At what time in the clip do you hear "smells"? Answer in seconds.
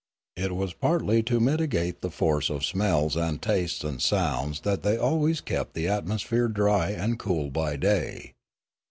2.65-3.15